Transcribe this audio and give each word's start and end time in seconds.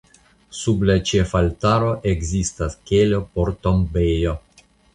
Sub 0.59 0.85
la 0.89 0.95
ĉefaltaro 1.09 1.93
ekzistas 2.13 2.79
kelo 2.93 3.23
por 3.37 3.55
tombejo. 3.69 4.37